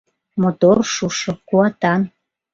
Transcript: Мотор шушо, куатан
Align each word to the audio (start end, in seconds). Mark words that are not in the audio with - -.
Мотор 0.41 0.77
шушо, 0.93 1.31
куатан 1.47 2.01